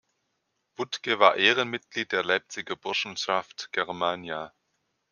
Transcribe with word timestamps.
Wuttke 0.77 1.19
war 1.19 1.35
Ehrenmitglied 1.35 2.11
der 2.11 2.23
Leipziger 2.23 2.75
Burschenschaft 2.75 3.71
Germania. 3.71 4.51